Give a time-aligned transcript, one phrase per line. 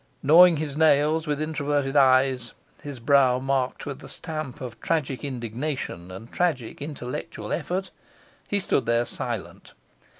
[0.23, 6.09] Gnawing his nails, with introverted eyes, his brow marked with the stamp of tragic indignation
[6.09, 7.91] and tragic intellectual effort,
[8.47, 9.73] he stood there silent.